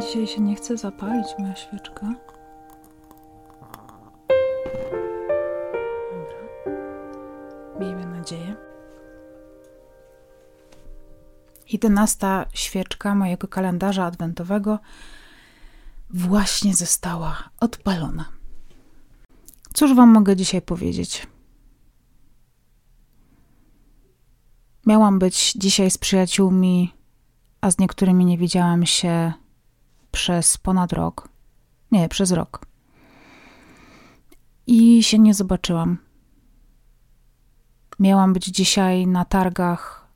[0.00, 2.14] Dzisiaj się nie chce zapalić moja świeczka.
[6.10, 6.72] Dobra.
[7.80, 8.56] Miejmy nadzieję.
[11.72, 14.78] Jedenasta świeczka mojego kalendarza adwentowego
[16.10, 18.24] właśnie została odpalona.
[19.74, 21.26] Cóż Wam mogę dzisiaj powiedzieć?
[24.86, 26.94] Miałam być dzisiaj z przyjaciółmi,
[27.60, 29.32] a z niektórymi nie widziałam się
[30.16, 31.28] przez ponad rok.
[31.92, 32.66] Nie, przez rok.
[34.66, 35.98] I się nie zobaczyłam.
[37.98, 40.06] Miałam być dzisiaj na targach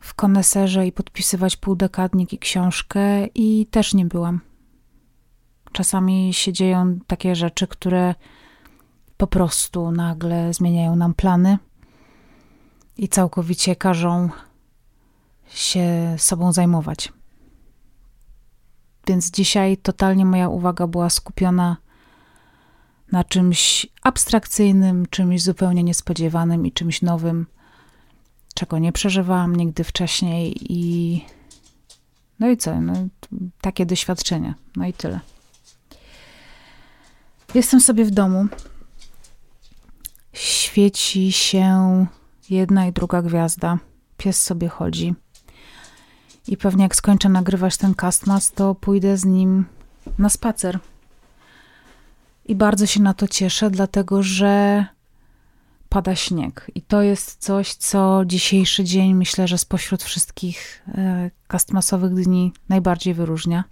[0.00, 4.40] w koneserze i podpisywać półdekadnik i książkę, i też nie byłam.
[5.72, 8.14] Czasami się dzieją takie rzeczy, które
[9.16, 11.58] po prostu nagle zmieniają nam plany
[12.96, 14.28] i całkowicie każą
[15.48, 17.12] się sobą zajmować.
[19.06, 21.76] Więc dzisiaj totalnie moja uwaga była skupiona
[23.12, 27.46] na czymś abstrakcyjnym, czymś zupełnie niespodziewanym i czymś nowym,
[28.54, 31.24] czego nie przeżywałam nigdy wcześniej i
[32.40, 32.80] no i co?
[32.80, 32.92] No,
[33.60, 34.54] takie doświadczenie.
[34.76, 35.20] No i tyle.
[37.54, 38.46] Jestem sobie w domu.
[40.32, 42.06] Świeci się
[42.50, 43.78] jedna i druga gwiazda.
[44.16, 45.14] Pies sobie chodzi.
[46.48, 49.64] I pewnie jak skończę nagrywać ten castmas, to pójdę z nim
[50.18, 50.78] na spacer.
[52.44, 54.84] I bardzo się na to cieszę, dlatego że
[55.88, 56.70] pada śnieg.
[56.74, 63.14] I to jest coś, co dzisiejszy dzień, myślę, że spośród wszystkich e, kastmasowych dni najbardziej
[63.14, 63.64] wyróżnia.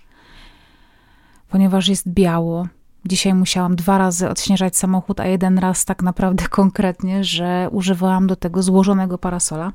[1.48, 2.66] Ponieważ jest biało.
[3.04, 8.36] Dzisiaj musiałam dwa razy odśnieżać samochód, a jeden raz tak naprawdę konkretnie, że używałam do
[8.36, 9.72] tego złożonego parasola.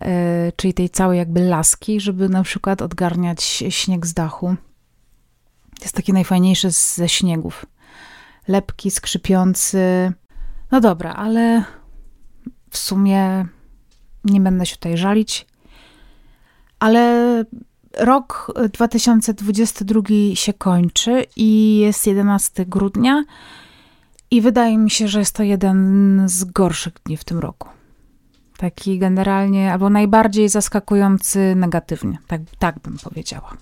[0.00, 4.56] E, czyli tej całej jakby laski, żeby na przykład odgarniać śnieg z dachu.
[5.82, 7.66] Jest taki najfajniejszy ze śniegów.
[8.48, 10.12] Lepki, skrzypiący.
[10.70, 11.64] No dobra, ale
[12.70, 13.46] w sumie
[14.24, 15.46] nie będę się tutaj żalić.
[16.78, 17.44] Ale
[17.98, 20.02] rok 2022
[20.34, 23.24] się kończy i jest 11 grudnia
[24.30, 27.73] i wydaje mi się, że jest to jeden z gorszych dni w tym roku.
[28.64, 33.56] Taki generalnie, albo najbardziej zaskakujący negatywnie, tak, tak bym powiedziała.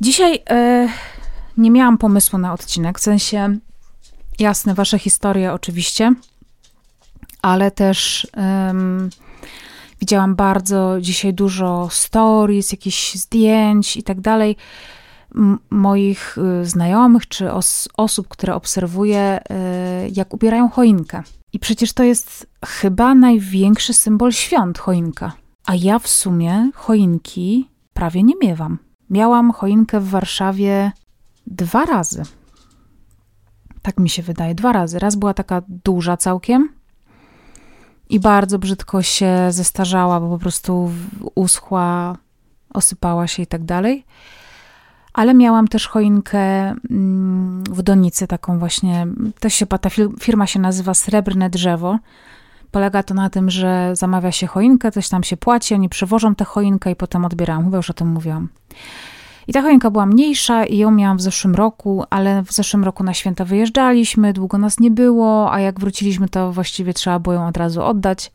[0.00, 0.88] Dzisiaj e,
[1.56, 3.58] nie miałam pomysłu na odcinek, w sensie
[4.38, 6.14] jasne, wasze historie oczywiście,
[7.42, 8.26] ale też
[10.00, 14.56] widziałam bardzo dzisiaj dużo stories, jakichś zdjęć i tak dalej
[15.70, 19.40] moich y, znajomych czy os osób, które obserwuję,
[20.06, 21.22] y, jak ubierają choinkę.
[21.52, 25.32] I przecież to jest chyba największy symbol świąt choinka.
[25.66, 28.78] A ja w sumie choinki prawie nie miewam.
[29.10, 30.92] Miałam choinkę w Warszawie
[31.46, 32.22] dwa razy.
[33.82, 34.98] Tak mi się wydaje, dwa razy.
[34.98, 36.68] Raz była taka duża całkiem
[38.08, 40.90] i bardzo brzydko się zestarzała, bo po prostu
[41.34, 42.16] uschła,
[42.70, 44.04] osypała się i tak dalej
[45.14, 46.40] ale miałam też choinkę
[46.90, 49.06] mm, w Donicy, taką właśnie,
[49.40, 51.98] też się, ta firma się nazywa Srebrne Drzewo.
[52.74, 56.44] Polega to na tym, że zamawia się choinkę, coś tam się płaci, oni przywożą tę
[56.44, 57.64] choinkę i potem odbieram.
[57.64, 58.48] Chyba już o tym mówiłam.
[59.46, 63.04] I ta choinka była mniejsza i ją miałam w zeszłym roku, ale w zeszłym roku
[63.04, 67.46] na święta wyjeżdżaliśmy, długo nas nie było, a jak wróciliśmy, to właściwie trzeba było ją
[67.46, 68.32] od razu oddać.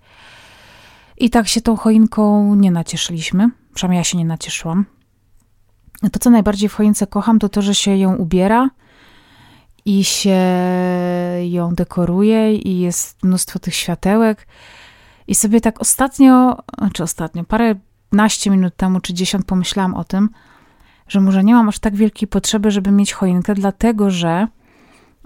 [1.18, 3.50] I tak się tą choinką nie nacieszyliśmy.
[3.74, 4.86] Przynajmniej ja się nie nacieszyłam.
[6.12, 8.70] To, co najbardziej w choince kocham, to to, że się ją ubiera
[9.90, 10.42] i się
[11.50, 14.48] ją dekoruje i jest mnóstwo tych światełek.
[15.28, 17.76] I sobie tak ostatnio, czy znaczy ostatnio, parę
[18.12, 20.30] naście minut temu, czy dziesiąt pomyślałam o tym,
[21.08, 24.48] że może nie mam aż tak wielkiej potrzeby, żeby mieć choinkę, dlatego że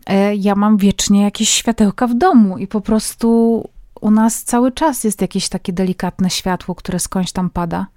[0.06, 3.70] e, ja mam wiecznie jakieś światełka w domu i po prostu
[4.02, 7.88] u nas cały czas jest jakieś takie delikatne światło, które skądś tam pada.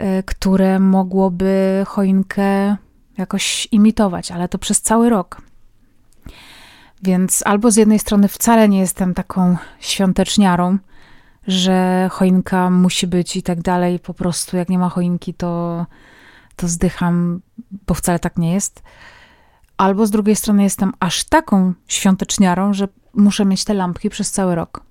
[0.00, 2.76] Y, które mogłoby choinkę
[3.18, 5.42] jakoś imitować, ale to przez cały rok.
[7.02, 10.78] Więc albo z jednej strony wcale nie jestem taką świąteczniarą,
[11.46, 15.86] że choinka musi być i tak dalej, po prostu jak nie ma choinki, to,
[16.56, 17.40] to zdycham,
[17.86, 18.82] bo wcale tak nie jest.
[19.76, 24.54] Albo z drugiej strony jestem aż taką świąteczniarą, że muszę mieć te lampki przez cały
[24.54, 24.82] rok.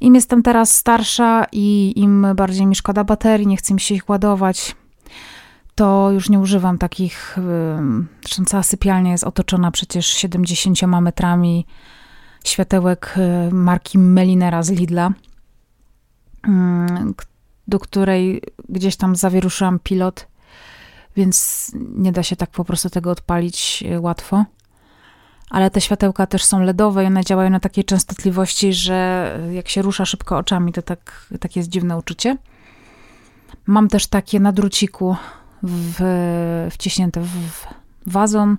[0.00, 4.08] Im jestem teraz starsza i im bardziej mi szkoda baterii, nie chcę mi się ich
[4.08, 4.76] ładować,
[5.78, 7.36] to już nie używam takich.
[8.22, 11.66] Zresztą cała sypialnia jest otoczona przecież 70 metrami
[12.44, 13.14] światełek
[13.52, 15.10] marki Melinera z Lidla.
[17.68, 20.28] do której gdzieś tam zawieruszyłam pilot,
[21.16, 24.44] więc nie da się tak po prostu tego odpalić e, łatwo.
[25.50, 29.82] Ale te światełka też są LEDowe i one działają na takiej częstotliwości, że jak się
[29.82, 32.36] rusza szybko oczami, to tak, tak jest dziwne uczucie.
[33.66, 35.16] Mam też takie na druciku
[35.62, 37.66] w, wciśnięte w
[38.06, 38.56] wazon.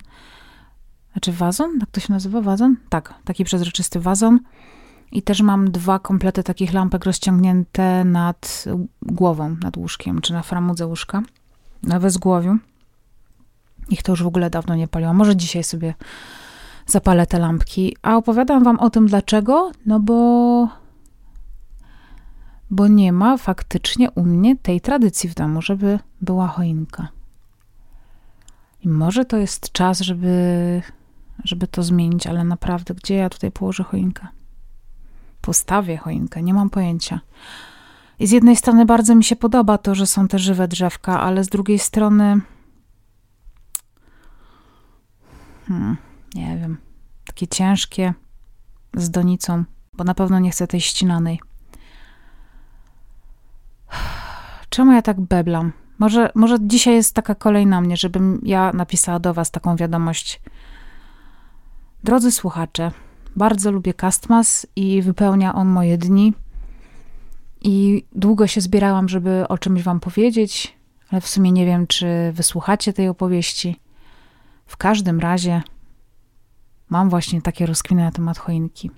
[1.12, 1.78] Znaczy wazon?
[1.80, 2.40] Tak to się nazywa?
[2.40, 2.76] Wazon?
[2.88, 4.40] Tak, taki przezroczysty wazon.
[5.12, 8.64] I też mam dwa komplety takich lampek rozciągnięte nad
[9.02, 11.22] głową, nad łóżkiem, czy na framudze łóżka,
[11.82, 12.58] na wezgłowiu.
[13.88, 15.16] Ich to już w ogóle dawno nie paliłam.
[15.16, 15.94] Może dzisiaj sobie
[16.86, 17.96] zapalę te lampki.
[18.02, 19.70] A opowiadam wam o tym dlaczego?
[19.86, 20.79] No bo
[22.70, 27.08] bo nie ma faktycznie u mnie tej tradycji w domu, żeby była choinka.
[28.84, 30.82] I może to jest czas, żeby,
[31.44, 34.26] żeby to zmienić, ale naprawdę, gdzie ja tutaj położę choinkę?
[35.40, 37.20] Postawię choinkę, nie mam pojęcia.
[38.18, 41.44] I z jednej strony bardzo mi się podoba to, że są te żywe drzewka, ale
[41.44, 42.40] z drugiej strony.
[45.68, 45.96] Hmm,
[46.34, 46.76] nie wiem.
[47.26, 48.14] Takie ciężkie,
[48.94, 51.40] z donicą, bo na pewno nie chcę tej ścinanej.
[54.80, 55.72] Czemu ja tak beblam?
[55.98, 60.40] Może, może dzisiaj jest taka kolej na mnie, żebym ja napisała do Was taką wiadomość.
[62.04, 62.90] Drodzy słuchacze,
[63.36, 66.34] bardzo lubię Castmas i wypełnia on moje dni.
[67.60, 70.76] I długo się zbierałam, żeby o czymś Wam powiedzieć,
[71.10, 73.80] ale w sumie nie wiem, czy wysłuchacie tej opowieści.
[74.66, 75.62] W każdym razie
[76.90, 78.90] mam właśnie takie rozkwiny na temat choinki.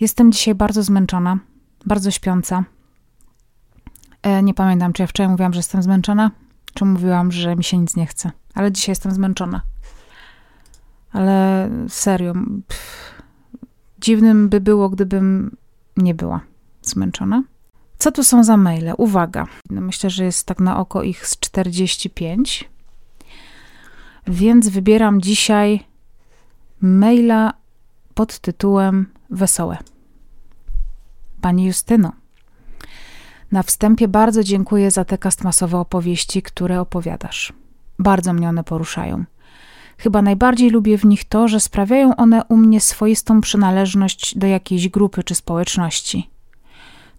[0.00, 1.38] Jestem dzisiaj bardzo zmęczona,
[1.86, 2.64] bardzo śpiąca.
[4.22, 6.30] E, nie pamiętam, czy ja wczoraj mówiłam, że jestem zmęczona,
[6.74, 8.30] czy mówiłam, że mi się nic nie chce.
[8.54, 9.62] Ale dzisiaj jestem zmęczona.
[11.12, 12.32] Ale serio,
[12.68, 13.22] pff,
[14.00, 15.56] dziwnym by było, gdybym
[15.96, 16.40] nie była
[16.82, 17.42] zmęczona.
[17.98, 18.92] Co tu są za maile?
[18.96, 19.46] Uwaga.
[19.70, 22.70] No myślę, że jest tak na oko ich z 45.
[24.26, 25.84] Więc wybieram dzisiaj
[26.80, 27.52] maila
[28.14, 29.78] pod tytułem Wesołe.
[31.40, 32.12] Pani Justyno,
[33.52, 37.52] na wstępie bardzo dziękuję za te kastmasowe opowieści, które opowiadasz.
[37.98, 39.24] Bardzo mnie one poruszają.
[39.98, 44.88] Chyba najbardziej lubię w nich to, że sprawiają one u mnie swoistą przynależność do jakiejś
[44.88, 46.30] grupy czy społeczności.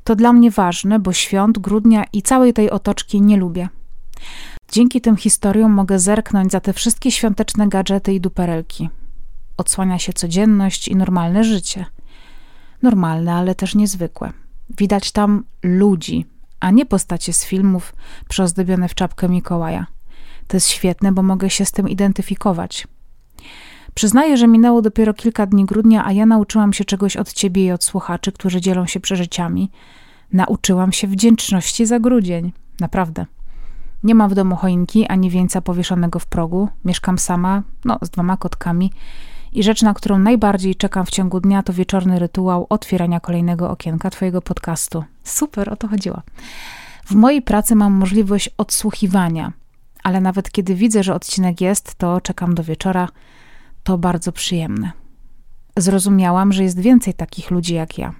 [0.04, 3.70] To dla mnie ważne, bo świąt, grudnia i całej tej otoczki nie lubię.
[4.72, 8.90] Dzięki tym historiom mogę zerknąć za te wszystkie świąteczne gadżety i duperelki.
[9.58, 11.86] Odsłania się codzienność i normalne życie.
[12.82, 14.43] Normalne, ale też niezwykłe.
[14.78, 16.26] Widać tam ludzi,
[16.60, 17.96] a nie postacie z filmów
[18.30, 19.86] przyozdobione w czapkę Mikołaja.
[20.48, 22.88] To jest świetne, bo mogę się z tym identyfikować.
[23.94, 27.72] Przyznaję, że minęło dopiero kilka dni grudnia, a ja nauczyłam się czegoś od ciebie i
[27.72, 29.72] od słuchaczy, którzy dzielą się przeżyciami.
[30.34, 32.52] Nauczyłam się wdzięczności za grudzień.
[32.80, 33.26] Naprawdę.
[34.04, 36.70] Nie mam w domu choinki ani wieńca powieszonego w progu.
[36.86, 38.92] Mieszkam sama, no, z dwoma kotkami
[39.54, 44.10] i rzecz, na którą najbardziej czekam w ciągu dnia, to wieczorny rytuał otwierania kolejnego okienka
[44.10, 45.04] Twojego podcastu.
[45.24, 46.22] Super, o to chodziło.
[47.06, 49.54] W mojej pracy mam możliwość odsłuchiwania,
[50.04, 53.10] ale nawet kiedy widzę, że odcinek jest, to czekam do wieczora.
[53.84, 54.92] To bardzo przyjemne.
[55.78, 58.14] Zrozumiałam, że jest więcej takich ludzi jak ja.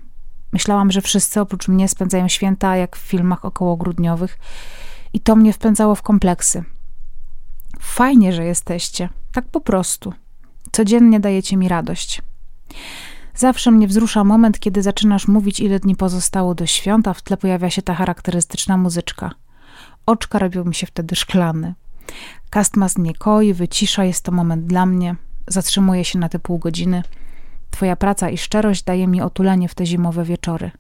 [0.54, 4.40] Myślałam, że wszyscy oprócz mnie spędzają święta jak w filmach okołogrudniowych
[5.14, 6.64] i to mnie wpędzało w kompleksy.
[7.80, 9.10] Fajnie, że jesteście.
[9.32, 10.14] Tak po prostu.
[10.76, 12.22] Codziennie dajecie mi radość.
[13.36, 17.70] Zawsze mnie wzrusza moment, kiedy zaczynasz mówić, ile dni pozostało do świąt, w tle pojawia
[17.70, 19.32] się ta charakterystyczna muzyczka.
[20.06, 21.74] Oczka robią mi się wtedy szklane.
[22.50, 25.16] Kastmas mnie koi, wycisza, jest to moment dla mnie.
[25.48, 27.04] Zatrzymuję się na te pół godziny.
[27.72, 30.72] Twoja praca i szczerość daje mi otulenie w te zimowe wieczory.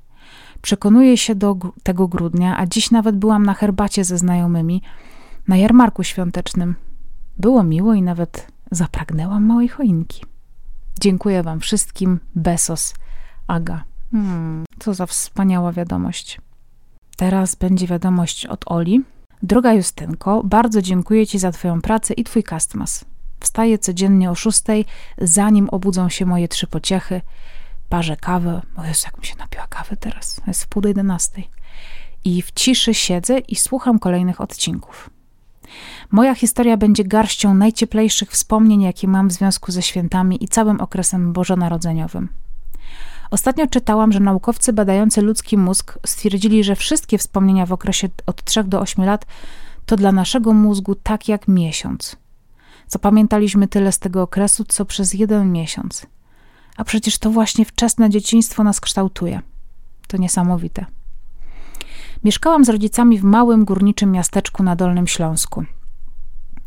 [0.61, 4.81] Przekonuję się do tego grudnia, a dziś nawet byłam na herbacie ze znajomymi,
[5.47, 6.75] na jarmarku świątecznym.
[7.37, 10.21] Było miło i nawet zapragnęłam małej choinki.
[10.99, 12.19] Dziękuję Wam wszystkim.
[12.35, 12.93] Besos,
[13.47, 13.83] Aga.
[14.11, 16.41] Hmm, co za wspaniała wiadomość.
[17.17, 19.01] Teraz będzie wiadomość od Oli.
[19.43, 23.05] Droga Justynko, bardzo dziękuję Ci za Twoją pracę i Twój kastmas.
[23.39, 24.85] Wstaję codziennie o szóstej,
[25.17, 27.21] zanim obudzą się moje trzy pociechy.
[27.89, 28.61] Parzę kawę.
[28.75, 30.41] O Jezu, jak mi się napiła kawy teraz.
[30.47, 31.49] Jest w pół do jedenastej.
[32.23, 35.09] I w ciszy siedzę i słucham kolejnych odcinków.
[36.11, 41.33] Moja historia będzie garścią najcieplejszych wspomnień, jakie mam w związku ze świętami i całym okresem
[41.33, 42.29] bożonarodzeniowym.
[43.31, 48.63] Ostatnio czytałam, że naukowcy badający ludzki mózg stwierdzili, że wszystkie wspomnienia w okresie od 3
[48.63, 49.25] do 8 lat
[49.85, 52.15] to dla naszego mózgu tak jak miesiąc.
[52.87, 56.05] Zapamiętaliśmy tyle z tego okresu, co przez jeden miesiąc.
[56.77, 59.41] A przecież to właśnie wczesne dzieciństwo nas kształtuje.
[60.07, 60.85] To niesamowite.
[62.23, 65.63] Mieszkałam z rodzicami w małym górniczym miasteczku na Dolnym Śląsku.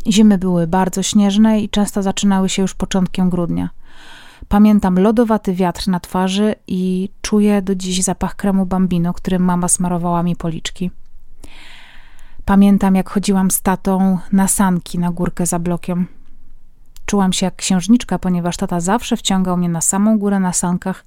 [0.08, 3.70] Zimy były bardzo śnieżne i często zaczynały się już początkiem grudnia.
[4.48, 10.22] Pamiętam lodowaty wiatr na twarzy i czuję do dziś zapach kremu bambino, którym mama smarowała
[10.22, 10.90] mi policzki.
[12.44, 16.06] Pamiętam, jak chodziłam z tatą na sanki na górkę za blokiem.
[17.06, 21.04] Czułam się jak księżniczka, ponieważ tata zawsze wciągał mnie na samą górę na sankach,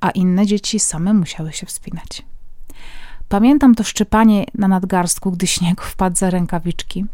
[0.00, 2.24] a inne dzieci same musiały się wspinać.
[3.28, 7.04] Pamiętam to szczypanie na nadgarstku, gdy śnieg wpadł za rękawiczki.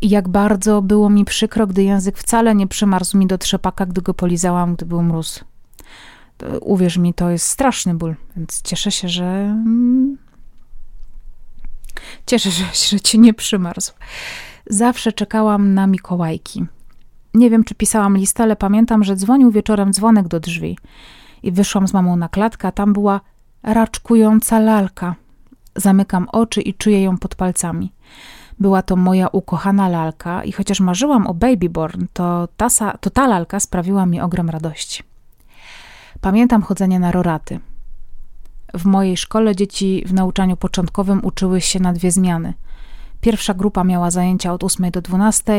[0.00, 4.02] I jak bardzo było mi przykro, gdy język wcale nie przymarzł mi do trzepaka, gdy
[4.02, 5.44] go polizałam, gdy był mróz.
[6.60, 9.24] Uwierz mi, to jest straszny ból, więc cieszę się, że.
[9.24, 10.18] Mm,
[12.26, 13.92] cieszę się, że ci nie przymarzł.
[14.66, 16.66] Zawsze czekałam na Mikołajki.
[17.34, 20.78] Nie wiem, czy pisałam listę, ale pamiętam, że dzwonił wieczorem dzwonek do drzwi.
[21.42, 23.20] I wyszłam z mamą na klatkę, a tam była
[23.62, 25.14] raczkująca lalka.
[25.78, 27.92] Zamykam oczy i czuję ją pod palcami.
[28.58, 32.68] Była to moja ukochana lalka i chociaż marzyłam o Babyborn, to ta,
[33.00, 35.02] to ta lalka sprawiła mi ogrom radości.
[36.20, 37.60] Pamiętam chodzenie na roraty.
[38.74, 42.54] W mojej szkole dzieci w nauczaniu początkowym uczyły się na dwie zmiany.
[43.20, 45.52] Pierwsza grupa miała zajęcia od 8 do 12,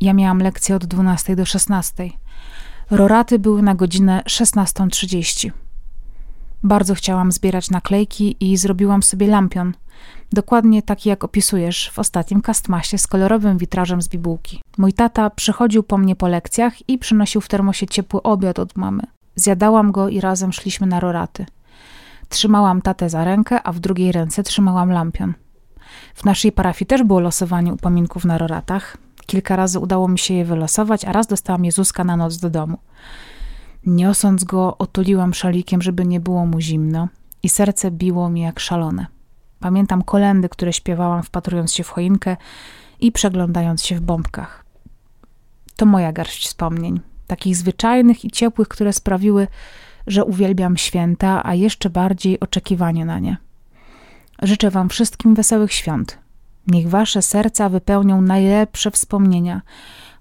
[0.00, 2.10] ja miałam lekcje od 12 do 16.
[2.90, 5.50] Roraty były na godzinę 16.30.
[6.66, 9.72] Bardzo chciałam zbierać naklejki i zrobiłam sobie lampion.
[10.32, 14.62] Dokładnie taki, jak opisujesz w ostatnim kastmasie z kolorowym witrażem z bibułki.
[14.78, 19.02] Mój tata przychodził po mnie po lekcjach i przynosił w termosie ciepły obiad od mamy.
[19.34, 21.46] Zjadałam go i razem szliśmy na roraty.
[22.28, 25.34] Trzymałam tatę za rękę, a w drugiej ręce trzymałam lampion.
[26.14, 28.96] W naszej parafii też było losowanie upominków na roratach.
[29.26, 32.78] Kilka razy udało mi się je wylosować, a raz dostałam Jezuska na noc do domu.
[33.86, 37.08] Niosąc go, otuliłam szalikiem, żeby nie było mu zimno
[37.42, 39.06] i serce biło mi jak szalone.
[39.60, 42.36] Pamiętam kolendy, które śpiewałam wpatrując się w choinkę
[43.00, 44.64] i przeglądając się w bombkach.
[45.76, 49.48] To moja garść wspomnień, takich zwyczajnych i ciepłych, które sprawiły,
[50.06, 53.36] że uwielbiam święta, a jeszcze bardziej oczekiwanie na nie.
[54.42, 56.18] Życzę Wam wszystkim wesołych świąt.
[56.66, 59.62] Niech Wasze serca wypełnią najlepsze wspomnienia,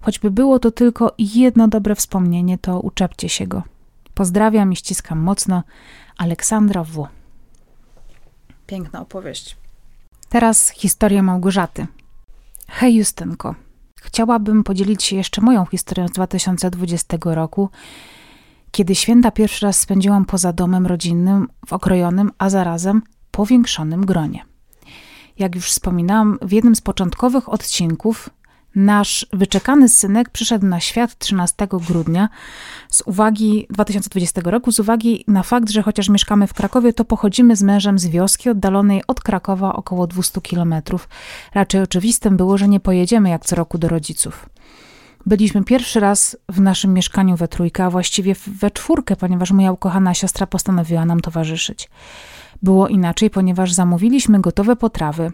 [0.05, 3.63] Choćby było to tylko jedno dobre wspomnienie, to uczepcie się go.
[4.13, 5.63] Pozdrawiam i ściskam mocno.
[6.17, 7.07] Aleksandra W.
[8.67, 9.57] Piękna opowieść.
[10.29, 11.87] Teraz historia Małgorzaty.
[12.67, 13.55] Hej Justynko,
[14.01, 17.69] chciałabym podzielić się jeszcze moją historią z 2020 roku,
[18.71, 24.45] kiedy święta pierwszy raz spędziłam poza domem rodzinnym w okrojonym, a zarazem powiększonym gronie.
[25.39, 28.29] Jak już wspominałam, w jednym z początkowych odcinków
[28.75, 32.29] Nasz wyczekany synek przyszedł na świat 13 grudnia
[32.89, 37.55] z uwagi 2020 roku, z uwagi na fakt, że chociaż mieszkamy w Krakowie, to pochodzimy
[37.55, 41.09] z mężem z wioski oddalonej od Krakowa około 200 kilometrów.
[41.53, 44.49] Raczej oczywistym było, że nie pojedziemy jak co roku do rodziców.
[45.25, 50.13] Byliśmy pierwszy raz w naszym mieszkaniu we trójkę, a właściwie we czwórkę, ponieważ moja ukochana
[50.13, 51.89] siostra postanowiła nam towarzyszyć.
[52.63, 55.31] Było inaczej, ponieważ zamówiliśmy gotowe potrawy,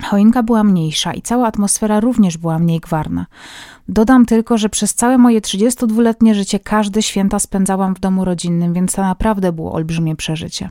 [0.00, 3.26] Choinka była mniejsza i cała atmosfera również była mniej gwarna.
[3.88, 8.92] Dodam tylko, że przez całe moje 32-letnie życie każde święta spędzałam w domu rodzinnym, więc
[8.92, 10.70] to naprawdę było olbrzymie przeżycie.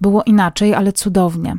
[0.00, 1.56] Było inaczej, ale cudownie.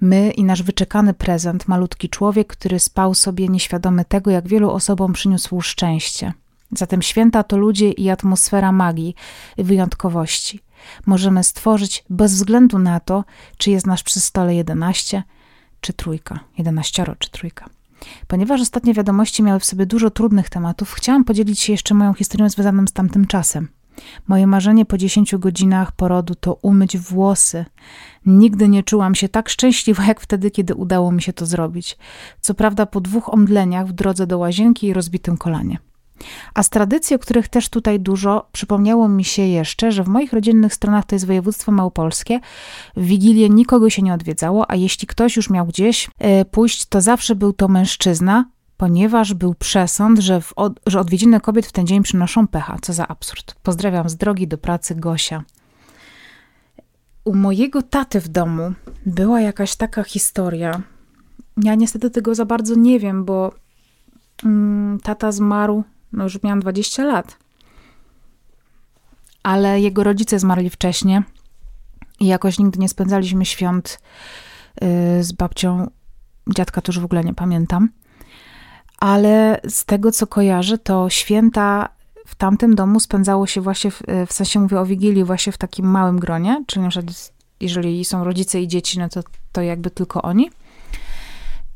[0.00, 5.12] My i nasz wyczekany prezent, malutki człowiek, który spał sobie nieświadomy tego, jak wielu osobom
[5.12, 6.32] przyniósł szczęście.
[6.72, 9.14] Zatem święta to ludzie i atmosfera magii
[9.56, 10.60] i wyjątkowości.
[11.06, 13.24] Możemy stworzyć bez względu na to,
[13.56, 15.22] czy jest nasz przy stole 11,
[15.84, 17.66] czy trójka, jedenaścioro czy trójka.
[18.26, 22.48] Ponieważ ostatnie wiadomości miały w sobie dużo trudnych tematów, chciałam podzielić się jeszcze moją historią
[22.48, 23.68] związaną z tamtym czasem.
[24.28, 27.64] Moje marzenie po 10 godzinach porodu to umyć włosy.
[28.26, 31.98] Nigdy nie czułam się tak szczęśliwa jak wtedy, kiedy udało mi się to zrobić.
[32.40, 35.78] Co prawda po dwóch omdleniach w drodze do łazienki i rozbitym kolanie.
[36.54, 40.32] A z tradycji, o których też tutaj dużo, przypomniało mi się jeszcze, że w moich
[40.32, 42.40] rodzinnych stronach to jest województwo małopolskie.
[42.96, 47.00] W Wigilię nikogo się nie odwiedzało, a jeśli ktoś już miał gdzieś e, pójść, to
[47.00, 48.44] zawsze był to mężczyzna,
[48.76, 52.76] ponieważ był przesąd, że, od, że odwiedziny kobiet w ten dzień przynoszą pecha.
[52.82, 53.54] Co za absurd.
[53.62, 55.42] Pozdrawiam z drogi do pracy Gosia.
[57.24, 58.72] U mojego taty w domu
[59.06, 60.82] była jakaś taka historia.
[61.56, 63.52] Ja niestety tego za bardzo nie wiem, bo
[64.44, 65.84] mm, tata zmarł
[66.16, 67.36] no już miałam 20 lat.
[69.42, 71.20] Ale jego rodzice zmarli wcześniej
[72.20, 74.00] i jakoś nigdy nie spędzaliśmy świąt
[74.82, 75.90] y, z babcią.
[76.54, 77.88] Dziadka to już w ogóle nie pamiętam.
[78.98, 81.88] Ale z tego, co kojarzę, to święta
[82.26, 85.86] w tamtym domu spędzało się właśnie, w, w sensie mówię o Wigilii, właśnie w takim
[85.86, 89.20] małym gronie, czyli na przykład jeżeli są rodzice i dzieci, no to,
[89.52, 90.50] to jakby tylko oni.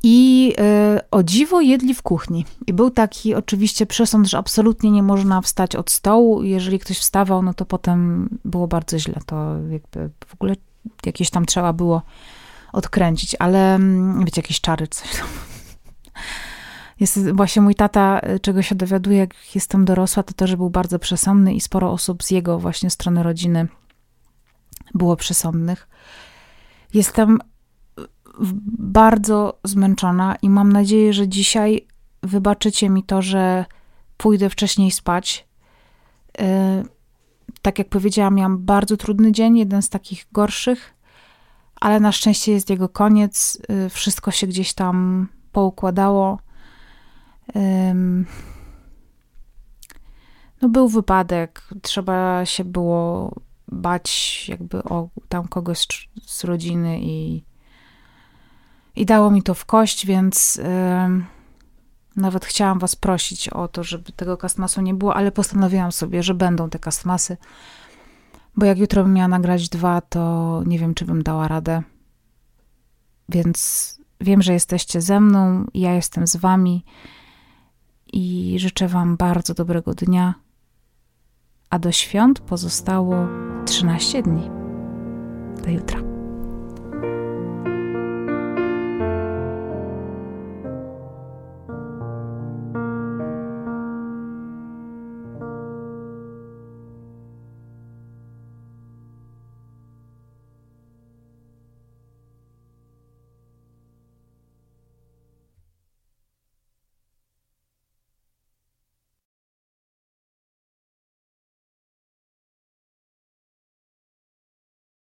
[0.03, 0.55] I
[0.97, 2.45] y, o dziwo jedli w kuchni.
[2.67, 6.43] I był taki oczywiście przesąd, że absolutnie nie można wstać od stołu.
[6.43, 9.21] Jeżeli ktoś wstawał, no to potem było bardzo źle.
[9.27, 10.55] To jakby w ogóle
[11.07, 12.03] jakieś tam trzeba było
[12.73, 15.27] odkręcić, ale mm, wiecie, jakieś czary, coś tam.
[17.01, 20.71] Jest właśnie mój tata, y, czego się dowiaduje, jak jestem dorosła, to to, że był
[20.71, 23.69] bardzo przesądny i sporo osób z jego właśnie strony rodziny
[24.95, 25.89] było przesądnych.
[26.95, 27.39] Jestem
[28.79, 31.87] bardzo zmęczona i mam nadzieję, że dzisiaj
[32.23, 33.65] wybaczycie mi to, że
[34.17, 35.49] pójdę wcześniej spać.
[36.41, 36.45] Y,
[37.63, 40.95] tak jak powiedziałam, miałam bardzo trudny dzień, jeden z takich gorszych,
[41.81, 43.59] ale na szczęście jest jego koniec.
[43.87, 46.39] Y, wszystko się gdzieś tam poukładało.
[50.63, 53.35] No, był wypadek, trzeba się było
[53.69, 57.45] bać jakby o tam kogoś z rodziny i,
[58.99, 60.61] i dało mi to w kość, więc
[62.17, 66.35] nawet chciałam was prosić o to, żeby tego kastmasu nie było, ale postanowiłam sobie, że
[66.35, 67.37] będą te kastmasy,
[68.57, 71.83] bo jak jutro bym miała nagrać dwa, to nie wiem, czy bym dała radę.
[73.29, 76.85] Więc wiem, że jesteście ze mną, ja jestem z wami
[78.13, 80.35] i życzę wam bardzo dobrego dnia.
[81.71, 83.27] A do świąt pozostało
[83.67, 84.51] 13 dni.
[85.65, 86.08] Do jutra.